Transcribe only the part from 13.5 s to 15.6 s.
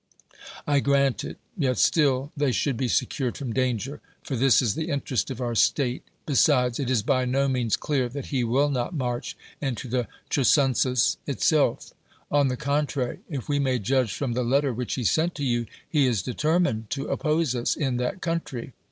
may judge from the letter which he sent to